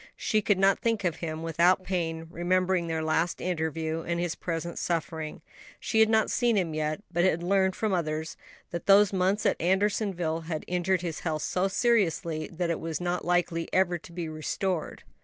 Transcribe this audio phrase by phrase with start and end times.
[0.17, 4.79] She could not think of him without pain, remembering their last interview and his present
[4.79, 5.43] suffering.
[5.79, 8.35] She had not seen him yet, but had learned from others
[8.71, 13.25] that those months at Andersonville had injured his health so seriously that it was not
[13.25, 15.03] likely ever to be restored.